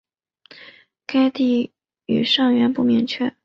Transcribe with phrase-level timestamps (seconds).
[1.05, 1.71] 该地
[2.07, 3.35] 语源尚不明确。